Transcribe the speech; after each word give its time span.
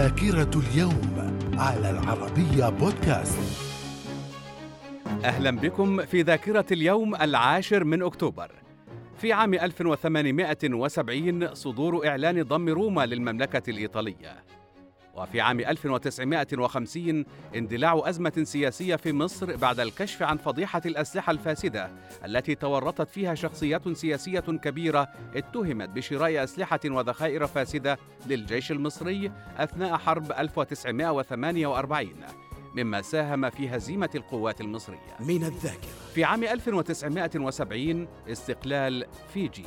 ذاكرة 0.00 0.60
اليوم 0.60 1.36
على 1.58 1.90
العربية 1.90 2.68
بودكاست. 2.68 3.38
أهلا 5.24 5.50
بكم 5.50 6.02
في 6.02 6.22
ذاكرة 6.22 6.66
اليوم 6.72 7.14
العاشر 7.14 7.84
من 7.84 8.02
أكتوبر. 8.02 8.50
في 9.16 9.32
عام 9.32 9.54
1870 9.54 11.54
صدور 11.54 12.08
إعلان 12.08 12.42
ضم 12.42 12.68
روما 12.68 13.06
للمملكة 13.06 13.70
الإيطالية. 13.70 14.44
وفي 15.14 15.40
عام 15.40 15.60
1950 15.60 17.24
اندلاع 17.56 18.02
أزمة 18.04 18.42
سياسية 18.44 18.96
في 18.96 19.12
مصر 19.12 19.56
بعد 19.56 19.80
الكشف 19.80 20.22
عن 20.22 20.36
فضيحة 20.36 20.82
الأسلحة 20.86 21.30
الفاسدة 21.30 21.90
التي 22.24 22.54
تورطت 22.54 23.08
فيها 23.10 23.34
شخصيات 23.34 23.88
سياسية 23.88 24.40
كبيرة 24.40 25.08
اتهمت 25.34 25.88
بشراء 25.88 26.44
أسلحة 26.44 26.80
وذخائر 26.84 27.46
فاسدة 27.46 27.98
للجيش 28.26 28.72
المصري 28.72 29.32
أثناء 29.56 29.96
حرب 29.96 30.32
1948 30.32 32.08
مما 32.74 33.02
ساهم 33.02 33.50
في 33.50 33.68
هزيمة 33.68 34.10
القوات 34.14 34.60
المصرية. 34.60 35.16
من 35.20 35.44
الذاكرة. 35.44 35.90
في 36.14 36.24
عام 36.24 36.44
1970 36.44 38.08
استقلال 38.28 39.06
فيجي. 39.34 39.64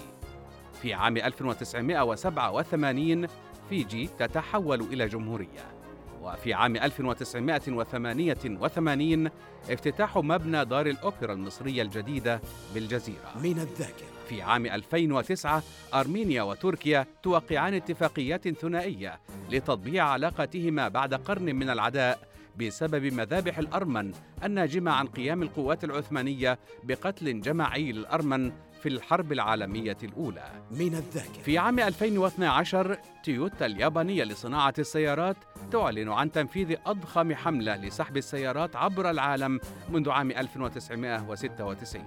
في 0.81 0.93
عام 0.93 1.17
1987 1.17 3.27
فيجي 3.69 4.09
تتحول 4.19 4.81
إلى 4.81 5.07
جمهورية. 5.07 5.73
وفي 6.21 6.53
عام 6.53 6.75
1988 6.75 9.29
افتتاح 9.69 10.17
مبنى 10.17 10.65
دار 10.65 10.87
الأوبرا 10.87 11.33
المصرية 11.33 11.81
الجديدة 11.81 12.41
بالجزيرة. 12.73 13.31
من 13.43 13.59
الذاكرة. 13.59 14.07
في 14.29 14.41
عام 14.41 14.65
2009 14.65 15.63
أرمينيا 15.93 16.43
وتركيا 16.43 17.05
توقعان 17.23 17.73
اتفاقيات 17.73 18.49
ثنائية 18.49 19.19
لتطبيع 19.51 20.05
علاقتهما 20.05 20.87
بعد 20.87 21.13
قرن 21.13 21.55
من 21.55 21.69
العداء 21.69 22.19
بسبب 22.59 23.13
مذابح 23.13 23.57
الأرمن 23.57 24.11
الناجمة 24.43 24.91
عن 24.91 25.07
قيام 25.07 25.43
القوات 25.43 25.83
العثمانية 25.83 26.59
بقتل 26.83 27.41
جماعي 27.41 27.91
للأرمن 27.91 28.51
في 28.83 28.89
الحرب 28.89 29.31
العالمية 29.31 29.97
الأولى. 30.03 30.43
من 30.71 30.95
الذاكرة. 30.95 31.41
في 31.43 31.57
عام 31.57 31.79
2012 31.79 32.97
تويوتا 33.23 33.65
اليابانية 33.65 34.23
لصناعة 34.23 34.73
السيارات 34.79 35.37
تعلن 35.71 36.09
عن 36.09 36.31
تنفيذ 36.31 36.75
أضخم 36.85 37.33
حملة 37.33 37.75
لسحب 37.75 38.17
السيارات 38.17 38.75
عبر 38.75 39.09
العالم 39.09 39.59
منذ 39.89 40.09
عام 40.09 40.31
1996 40.31 42.03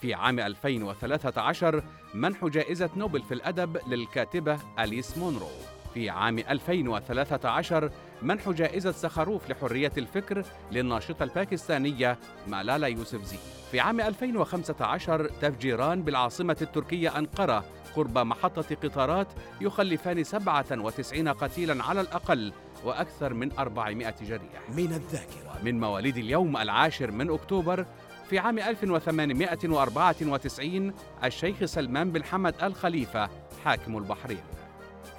في 0.00 0.14
عام 0.14 0.40
2013 0.40 1.82
منح 2.14 2.44
جائزة 2.44 2.90
نوبل 2.96 3.22
في 3.22 3.34
الأدب 3.34 3.78
للكاتبة 3.88 4.58
أليس 4.78 5.18
مونرو. 5.18 5.48
في 5.94 6.10
عام 6.10 6.38
2013 6.38 7.90
منح 8.22 8.50
جائزة 8.50 8.92
سخروف 8.92 9.50
لحرية 9.50 9.92
الفكر 9.98 10.44
للناشطة 10.72 11.22
الباكستانية 11.22 12.18
مالالا 12.48 12.86
يوسفزي. 12.86 13.36
في 13.70 13.80
عام 13.80 14.00
2015 14.00 15.24
تفجيران 15.40 16.02
بالعاصمة 16.02 16.56
التركية 16.62 17.18
أنقرة 17.18 17.64
قرب 17.96 18.18
محطة 18.18 18.76
قطارات 18.82 19.26
يخلفان 19.60 20.24
97 20.24 21.28
قتيلا 21.28 21.84
على 21.84 22.00
الأقل 22.00 22.52
وأكثر 22.84 23.34
من 23.34 23.52
400 23.58 24.14
جريح. 24.22 24.70
من 24.76 24.92
الذاكرة. 24.92 25.58
من 25.62 25.80
مواليد 25.80 26.16
اليوم 26.16 26.56
العاشر 26.56 27.10
من 27.10 27.30
أكتوبر 27.30 27.86
في 28.30 28.38
عام 28.38 28.58
1894 28.58 30.92
الشيخ 31.24 31.64
سلمان 31.64 32.10
بن 32.12 32.24
حمد 32.24 32.54
الخليفة 32.62 33.28
حاكم 33.64 33.96
البحرين. 33.98 34.40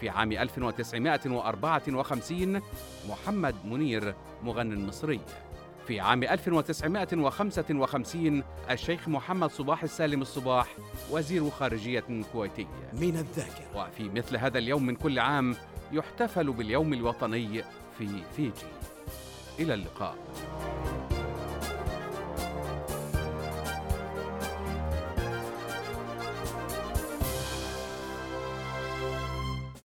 في 0.01 0.09
عام 0.09 0.31
1954 0.31 2.61
محمد 3.09 3.55
منير 3.65 4.15
مغني 4.43 4.87
مصري 4.87 5.19
في 5.87 5.99
عام 5.99 6.23
1955 6.23 8.43
الشيخ 8.69 9.07
محمد 9.07 9.51
صباح 9.51 9.83
السالم 9.83 10.21
الصباح 10.21 10.67
وزير 11.11 11.49
خارجية 11.49 12.03
كويتي 12.33 12.67
من 12.93 13.17
الذاكرة. 13.17 13.65
وفي 13.75 14.09
مثل 14.09 14.37
هذا 14.37 14.57
اليوم 14.57 14.85
من 14.85 14.95
كل 14.95 15.19
عام 15.19 15.55
يحتفل 15.91 16.51
باليوم 16.51 16.93
الوطني 16.93 17.63
في 17.97 18.07
فيجي. 18.35 18.51
إلى 19.59 19.73
اللقاء. 19.73 20.15